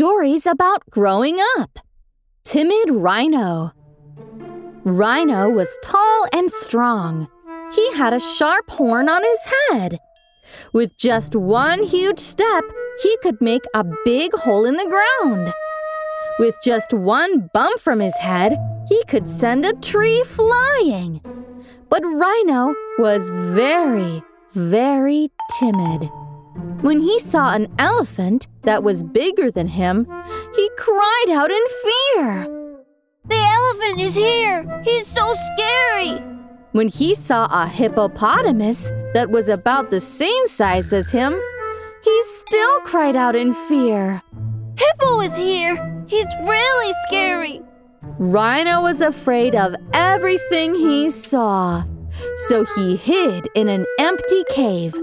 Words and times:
Stories 0.00 0.46
about 0.46 0.88
growing 0.88 1.36
up. 1.58 1.78
Timid 2.42 2.88
Rhino. 2.88 3.72
Rhino 4.82 5.50
was 5.50 5.68
tall 5.84 6.26
and 6.32 6.50
strong. 6.50 7.28
He 7.76 7.92
had 7.92 8.14
a 8.14 8.18
sharp 8.18 8.70
horn 8.70 9.10
on 9.10 9.22
his 9.22 9.40
head. 9.44 9.98
With 10.72 10.96
just 10.96 11.36
one 11.36 11.82
huge 11.82 12.18
step, 12.18 12.64
he 13.02 13.14
could 13.22 13.42
make 13.42 13.64
a 13.74 13.84
big 14.06 14.32
hole 14.32 14.64
in 14.64 14.78
the 14.78 14.88
ground. 14.88 15.52
With 16.38 16.56
just 16.64 16.94
one 16.94 17.50
bump 17.52 17.78
from 17.78 18.00
his 18.00 18.16
head, 18.16 18.56
he 18.88 19.04
could 19.04 19.28
send 19.28 19.66
a 19.66 19.74
tree 19.74 20.24
flying. 20.24 21.20
But 21.90 22.04
Rhino 22.04 22.74
was 22.98 23.30
very, 23.30 24.22
very 24.54 25.30
timid. 25.58 26.08
When 26.80 27.02
he 27.02 27.18
saw 27.18 27.52
an 27.52 27.68
elephant 27.78 28.46
that 28.62 28.82
was 28.82 29.02
bigger 29.02 29.50
than 29.50 29.66
him, 29.66 30.06
he 30.54 30.70
cried 30.76 31.26
out 31.30 31.50
in 31.50 31.62
fear. 31.84 32.60
The 33.26 33.36
elephant 33.36 34.00
is 34.00 34.14
here! 34.14 34.82
He's 34.84 35.06
so 35.06 35.34
scary! 35.34 36.22
When 36.72 36.88
he 36.88 37.14
saw 37.14 37.48
a 37.50 37.66
hippopotamus 37.66 38.90
that 39.14 39.30
was 39.30 39.48
about 39.48 39.90
the 39.90 40.00
same 40.00 40.46
size 40.46 40.92
as 40.92 41.10
him, 41.10 41.34
he 42.02 42.22
still 42.36 42.78
cried 42.80 43.16
out 43.16 43.36
in 43.36 43.54
fear. 43.68 44.22
Hippo 44.76 45.20
is 45.20 45.36
here! 45.36 46.04
He's 46.06 46.28
really 46.42 46.92
scary! 47.06 47.62
Rhino 48.18 48.82
was 48.82 49.00
afraid 49.00 49.54
of 49.54 49.74
everything 49.92 50.74
he 50.74 51.10
saw, 51.10 51.84
so 52.48 52.64
he 52.64 52.96
hid 52.96 53.48
in 53.54 53.68
an 53.68 53.86
empty 53.98 54.44
cave. 54.50 54.94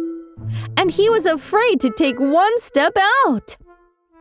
And 0.75 0.91
he 0.91 1.09
was 1.09 1.25
afraid 1.25 1.79
to 1.81 1.89
take 1.89 2.19
one 2.19 2.59
step 2.59 2.97
out. 3.25 3.57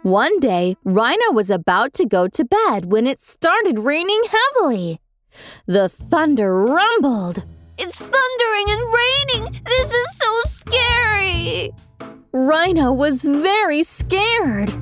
One 0.02 0.38
day, 0.38 0.76
Rhino 0.84 1.32
was 1.32 1.50
about 1.50 1.92
to 1.94 2.06
go 2.06 2.28
to 2.28 2.44
bed 2.44 2.92
when 2.92 3.06
it 3.06 3.20
started 3.20 3.80
raining 3.80 4.22
heavily. 4.30 5.00
The 5.66 5.88
thunder 5.88 6.64
rumbled. 6.64 7.44
It's 7.78 7.98
thundering 7.98 8.66
and 8.68 8.82
raining! 9.00 9.62
This 9.64 9.92
is 9.92 10.16
so 10.16 10.40
scary! 10.44 11.70
Rhino 12.32 12.92
was 12.92 13.22
very 13.22 13.82
scared. 13.82 14.72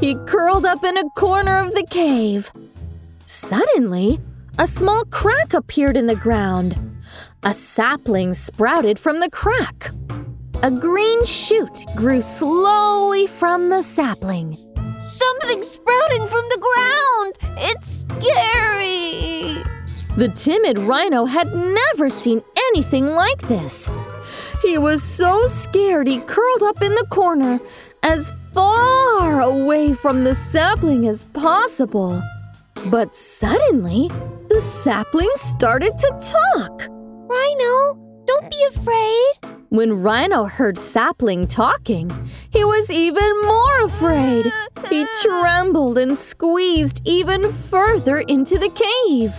He 0.00 0.16
curled 0.26 0.66
up 0.66 0.84
in 0.84 0.96
a 0.96 1.08
corner 1.10 1.60
of 1.60 1.72
the 1.72 1.86
cave. 1.88 2.50
Suddenly, 3.26 4.20
a 4.58 4.66
small 4.66 5.04
crack 5.06 5.54
appeared 5.54 5.96
in 5.96 6.06
the 6.06 6.16
ground. 6.16 6.76
A 7.42 7.54
sapling 7.54 8.34
sprouted 8.34 8.98
from 8.98 9.20
the 9.20 9.30
crack. 9.30 9.90
A 10.64 10.70
green 10.70 11.24
shoot 11.24 11.84
grew 11.96 12.20
slowly 12.20 13.26
from 13.26 13.68
the 13.68 13.82
sapling. 13.82 14.56
Something's 15.02 15.66
sprouting 15.66 16.24
from 16.24 16.44
the 16.50 16.60
ground! 16.60 17.58
It's 17.58 18.06
scary! 18.06 19.60
The 20.14 20.28
timid 20.28 20.78
rhino 20.78 21.24
had 21.24 21.52
never 21.52 22.08
seen 22.08 22.42
anything 22.68 23.06
like 23.06 23.42
this. 23.48 23.90
He 24.62 24.78
was 24.78 25.02
so 25.02 25.46
scared 25.46 26.06
he 26.06 26.20
curled 26.20 26.62
up 26.62 26.80
in 26.80 26.94
the 26.94 27.06
corner 27.10 27.58
as 28.04 28.30
far 28.52 29.40
away 29.40 29.94
from 29.94 30.22
the 30.22 30.36
sapling 30.36 31.08
as 31.08 31.24
possible. 31.24 32.22
But 32.86 33.16
suddenly, 33.16 34.06
the 34.48 34.60
sapling 34.60 35.30
started 35.34 35.98
to 35.98 36.32
talk. 36.54 36.86
Rhino, 36.88 38.24
don't 38.26 38.48
be 38.48 38.64
afraid. 38.70 39.51
When 39.72 40.02
Rhino 40.02 40.44
heard 40.44 40.76
Sapling 40.76 41.46
talking, 41.46 42.10
he 42.50 42.62
was 42.62 42.90
even 42.90 43.40
more 43.40 43.80
afraid. 43.80 44.52
He 44.90 45.06
trembled 45.22 45.96
and 45.96 46.18
squeezed 46.18 47.00
even 47.06 47.50
further 47.50 48.18
into 48.18 48.58
the 48.58 48.68
cave. 48.68 49.32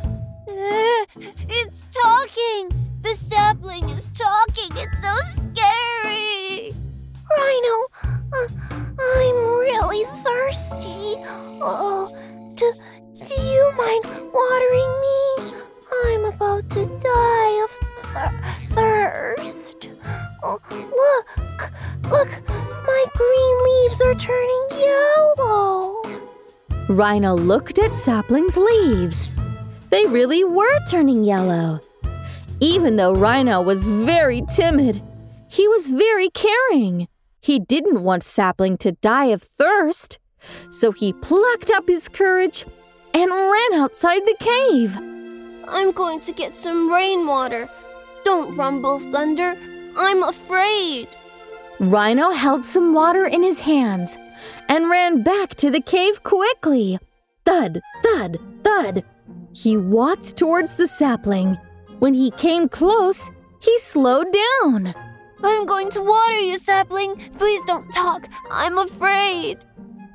It's 1.50 1.88
talking! 2.04 2.70
The 3.02 3.14
sapling 3.14 3.84
is 3.84 4.08
talking! 4.08 4.72
It's 4.76 5.02
so 5.04 5.16
scary! 5.44 6.72
Rhino, 7.30 7.76
uh, 8.34 8.48
I'm 9.00 9.60
really 9.60 10.04
thirsty. 10.24 11.22
Oh, 11.62 12.10
do, 12.56 12.74
do 13.28 13.36
you 13.40 13.72
mind 13.78 14.04
watering 14.34 14.94
me? 15.06 15.54
I'm 16.06 16.26
about 16.26 16.70
to 16.72 16.86
die 16.88 17.64
of 17.64 17.70
thir- 18.10 18.42
thirst. 18.74 19.93
Oh, 20.46 20.60
look! 20.70 21.72
Look! 22.12 22.50
My 22.50 23.06
green 23.16 23.64
leaves 23.64 24.02
are 24.02 24.16
turning 24.16 24.68
yellow! 24.72 26.02
Rhino 26.90 27.34
looked 27.36 27.80
at 27.80 27.96
Sapling's 27.96 28.58
leaves. 28.58 29.32
They 29.90 30.06
really 30.06 30.44
were 30.44 30.86
turning 30.90 31.24
yellow. 31.24 31.80
Even 32.60 32.98
though 32.98 33.14
Rhino 33.14 33.62
was 33.62 33.86
very 33.86 34.42
timid, 34.54 35.02
he 35.48 35.66
was 35.70 35.88
very 35.88 36.30
caring. 36.30 37.08
He 37.40 37.60
didn't 37.60 38.04
want 38.04 38.24
Sapling 38.24 38.78
to 38.80 38.92
die 38.92 39.28
of 39.28 39.42
thirst. 39.42 40.20
So 40.72 40.92
he 40.92 41.14
plucked 41.14 41.72
up 41.72 41.88
his 41.88 42.10
courage 42.10 42.66
and 43.14 43.32
ran 43.32 43.74
outside 43.76 44.24
the 44.26 44.36
cave. 44.40 44.98
I'm 45.70 45.94
going 45.94 46.20
to 46.20 46.34
get 46.34 46.54
some 46.54 46.92
rainwater. 46.92 47.70
Don't 48.26 48.58
rumble, 48.58 49.00
Thunder. 49.00 49.58
I'm 49.98 50.24
afraid. 50.24 51.08
Rhino 51.80 52.32
held 52.32 52.66
some 52.66 52.94
water 52.94 53.26
in 53.26 53.44
his 53.44 53.60
hands 53.60 54.18
and 54.70 54.90
ran 54.90 55.22
back 55.24 55.56
to 55.56 55.70
the 55.70 55.82
cave 55.82 56.24
quickly. 56.24 57.00
Thud, 57.46 57.82
thud, 58.04 58.38
thud. 58.64 59.04
He 59.54 59.78
walked 59.78 60.38
towards 60.38 60.76
the 60.76 60.88
sapling. 60.88 61.58
When 62.00 62.14
he 62.14 62.32
came 62.32 62.70
close, 62.70 63.30
he 63.62 63.78
slowed 63.80 64.28
down. 64.62 64.94
I'm 65.44 65.66
going 65.66 65.90
to 65.92 66.02
water 66.02 66.40
you, 66.40 66.58
sapling. 66.58 67.16
Please 67.38 67.62
don't 67.68 67.92
talk. 67.92 68.28
I'm 68.50 68.78
afraid. 68.78 69.60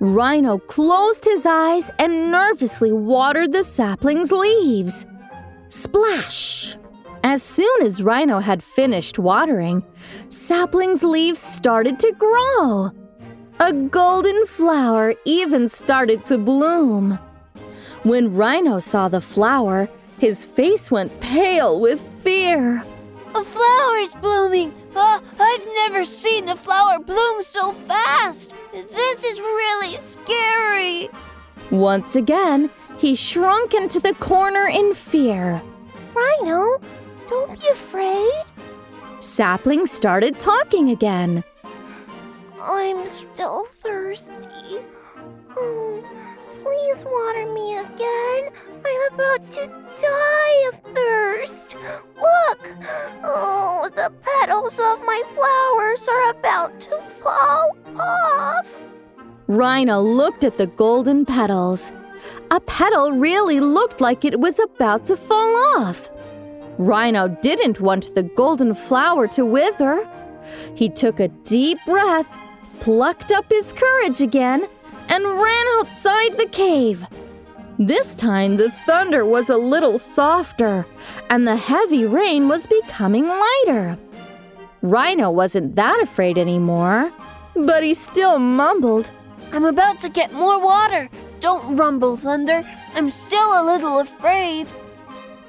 Rhino 0.01 0.59
closed 0.59 1.25
his 1.25 1.45
eyes 1.45 1.91
and 1.99 2.31
nervously 2.31 2.93
watered 2.93 3.53
the 3.53 3.65
sapling's 3.65 4.33
leaves. 4.33 5.05
Splash! 5.69 6.77
As 7.25 7.43
soon 7.43 7.83
as 7.83 8.03
Rhino 8.03 8.39
had 8.39 8.63
finished 8.63 9.19
watering, 9.19 9.85
Sapling's 10.29 11.03
leaves 11.03 11.41
started 11.41 11.99
to 11.99 12.13
grow. 12.13 12.93
A 13.61 13.73
golden 13.73 14.47
flower 14.47 15.15
even 15.25 15.69
started 15.69 16.23
to 16.25 16.39
bloom. 16.39 17.19
When 18.05 18.35
Rhino 18.35 18.79
saw 18.79 19.09
the 19.09 19.21
flower, 19.21 19.89
his 20.19 20.45
face 20.45 20.91
went 20.91 21.21
pale 21.21 21.81
with 21.81 22.01
fear. 22.23 22.85
A 23.35 23.45
flower 23.45 23.97
is 23.99 24.15
blooming. 24.15 24.73
Uh, 24.95 25.21
I've 25.39 25.67
never 25.67 26.05
seen 26.05 26.49
a 26.49 26.57
flower 26.57 26.99
bloom 26.99 27.43
so 27.43 27.73
fast. 27.73 28.55
This 28.73 29.25
is 29.25 29.41
really 29.41 29.97
scary. 29.97 31.09
Once 31.71 32.17
again, 32.17 32.71
he 32.99 33.15
shrunk 33.15 33.75
into 33.75 34.01
the 34.01 34.15
corner 34.15 34.69
in 34.69 34.95
fear. 34.95 35.63
Rhino, 36.15 36.81
don't 37.29 37.61
be 37.61 37.69
afraid. 37.69 38.45
Sapling 39.21 39.87
started 39.87 40.39
talking 40.39 40.91
again. 40.91 41.45
I'm 42.61 43.07
still 43.07 43.65
thirsty. 43.67 44.79
Oh, 45.57 46.03
please 46.63 47.05
water 47.05 47.53
me 47.53 47.79
again. 47.79 48.51
I'm 48.85 49.13
about 49.15 49.51
to 49.53 49.67
die 49.67 50.69
of 50.69 50.95
thirst. 50.95 51.77
Look! 52.17 52.69
Oh, 53.25 53.91
the 53.95 54.13
petals 54.23 54.79
of 54.79 55.05
my 55.05 55.23
flowers 55.35 56.09
are 56.09 56.31
about 56.31 56.81
to 56.81 56.99
fall 56.99 57.77
off. 57.99 58.93
Rhino 59.47 60.01
looked 60.01 60.45
at 60.45 60.59
the 60.59 60.67
golden 60.67 61.25
petals. 61.25 61.91
A 62.51 62.61
petal 62.61 63.13
really 63.13 63.61
looked 63.61 64.01
like 64.01 64.25
it 64.25 64.41
was 64.41 64.59
about 64.59 65.05
to 65.07 65.17
fall 65.17 65.57
off. 65.79 66.09
Rhino 66.79 67.29
didn't 67.29 67.81
want 67.81 68.15
the 68.15 68.23
golden 68.23 68.75
flower 68.75 69.27
to 69.29 69.45
wither. 69.45 70.09
He 70.75 70.89
took 70.89 71.21
a 71.21 71.29
deep 71.29 71.79
breath 71.85 72.37
plucked 72.81 73.33
up 73.33 73.51
his 73.51 73.73
courage 73.73 74.21
again 74.21 74.67
and 75.09 75.25
ran 75.25 75.67
outside 75.79 76.39
the 76.39 76.49
cave. 76.51 77.07
This 77.79 78.15
time 78.15 78.57
the 78.57 78.71
thunder 78.71 79.25
was 79.25 79.49
a 79.49 79.57
little 79.57 79.99
softer 79.99 80.87
and 81.31 81.47
the 81.47 81.57
heavy 81.57 82.05
rain 82.05 82.49
was 82.49 82.67
becoming 82.67 83.27
lighter. 83.27 83.99
Rhino 84.83 85.31
wasn't 85.31 85.77
that 85.77 86.01
afraid 86.01 86.39
anymore, 86.39 87.13
but 87.55 87.83
he 87.83 87.95
still 87.95 88.39
mumbled, 88.39 89.11
I'm 89.53 89.65
about 89.65 89.99
to 90.01 90.09
get 90.09 90.33
more 90.33 90.61
water. 90.61 91.09
Don't 91.41 91.77
rumble, 91.77 92.17
Thunder. 92.17 92.69
I'm 92.95 93.11
still 93.11 93.63
a 93.63 93.65
little 93.65 94.01
afraid. 94.01 94.67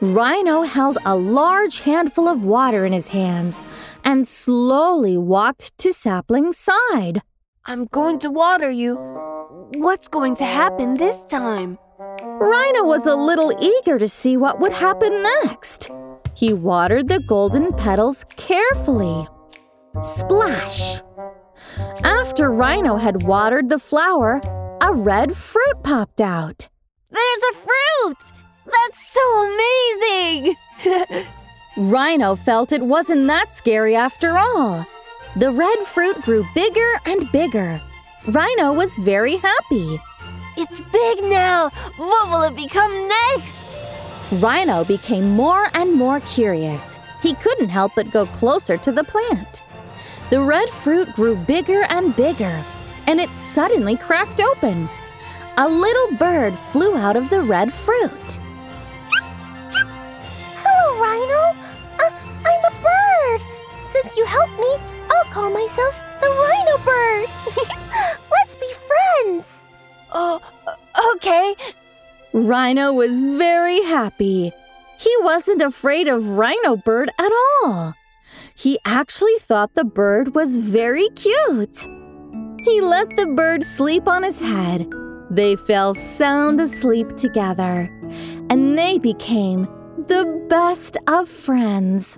Rhino 0.02 0.62
held 0.62 0.98
a 1.06 1.14
large 1.14 1.82
handful 1.82 2.30
of 2.30 2.42
water 2.42 2.86
in 2.86 2.94
his 2.94 3.10
hands 3.10 3.60
and 4.06 4.26
slowly 4.26 5.18
walked 5.18 5.78
to 5.80 5.92
Sapling's 5.92 6.58
side. 6.58 7.22
I'm 7.66 7.86
going 7.86 8.20
to 8.20 8.32
water 8.32 8.72
you. 8.72 8.96
What's 9.76 10.08
going 10.08 10.36
to 10.36 10.46
happen 10.46 10.94
this 10.94 11.26
time? 11.26 11.78
Rhino 12.24 12.84
was 12.86 13.06
a 13.06 13.16
little 13.16 13.54
eager 13.62 14.00
to 14.00 14.08
see 14.08 14.38
what 14.38 14.62
would 14.62 14.72
happen 14.72 15.22
next. 15.44 15.92
He 16.34 16.54
watered 16.54 17.10
the 17.10 17.20
golden 17.20 17.74
petals 17.74 18.24
carefully. 18.38 19.28
Splash! 20.02 21.02
After 22.06 22.54
Rhino 22.54 22.96
had 22.96 23.24
watered 23.24 23.68
the 23.68 23.80
flower, 23.80 24.40
a 24.82 24.94
red 24.94 25.36
fruit 25.36 25.84
popped 25.84 26.22
out. 26.22 26.70
There's 27.12 27.44
a 27.52 27.54
fruit! 27.56 28.32
That's 28.66 29.14
so 29.14 29.44
amazing! 29.44 29.59
Rhino 31.90 32.36
felt 32.36 32.72
it 32.72 32.84
wasn't 32.84 33.26
that 33.30 33.52
scary 33.52 33.96
after 33.96 34.38
all. 34.38 34.86
The 35.36 35.52
red 35.52 35.80
fruit 35.80 36.22
grew 36.22 36.46
bigger 36.54 36.92
and 37.08 37.32
bigger. 37.32 37.82
Rhino 38.28 38.74
was 38.74 38.96
very 38.98 39.38
happy. 39.38 40.00
It's 40.56 40.82
big 40.82 41.24
now! 41.24 41.72
What 41.98 42.30
will 42.30 42.44
it 42.44 42.56
become 42.56 43.08
next? 43.08 43.80
Rhino 44.34 44.84
became 44.84 45.32
more 45.32 45.66
and 45.74 45.96
more 45.96 46.20
curious. 46.20 47.00
He 47.24 47.34
couldn't 47.34 47.70
help 47.70 47.94
but 47.96 48.12
go 48.12 48.28
closer 48.28 48.78
to 48.78 48.92
the 48.92 49.04
plant. 49.04 49.64
The 50.30 50.42
red 50.42 50.70
fruit 50.70 51.12
grew 51.14 51.36
bigger 51.38 51.86
and 51.90 52.16
bigger, 52.16 52.64
and 53.08 53.20
it 53.20 53.32
suddenly 53.32 53.98
cracked 53.98 54.40
open. 54.40 54.88
A 55.58 55.68
little 55.68 56.18
bird 56.18 56.56
flew 56.56 56.96
out 56.96 57.18
of 57.18 57.32
the 57.32 57.42
red 57.42 57.74
fruit. 57.74 58.38
You 64.20 64.26
help 64.26 64.52
me, 64.60 64.76
I'll 65.10 65.32
call 65.32 65.50
myself 65.50 66.04
the 66.20 66.28
Rhino 66.28 66.78
Bird. 66.84 67.26
Let's 68.32 68.56
be 68.56 68.70
friends. 68.90 69.66
Oh, 70.12 70.42
okay. 71.16 71.56
Rhino 72.34 72.92
was 72.92 73.22
very 73.22 73.82
happy. 73.84 74.52
He 75.00 75.16
wasn't 75.22 75.62
afraid 75.62 76.10
of 76.10 76.28
Rhino 76.28 76.76
Bird 76.76 77.12
at 77.18 77.32
all. 77.32 77.94
He 78.54 78.78
actually 78.84 79.38
thought 79.40 79.76
the 79.76 79.86
bird 79.86 80.36
was 80.36 80.58
very 80.58 81.08
cute. 81.16 81.78
He 82.66 82.82
let 82.82 83.16
the 83.16 83.32
bird 83.38 83.64
sleep 83.64 84.06
on 84.06 84.24
his 84.24 84.40
head. 84.40 84.92
They 85.32 85.56
fell 85.56 85.94
sound 85.94 86.60
asleep 86.60 87.16
together, 87.16 87.90
and 88.50 88.78
they 88.78 88.98
became 88.98 89.64
the 89.98 90.26
best 90.50 90.98
of 91.08 91.30
friends. 91.30 92.18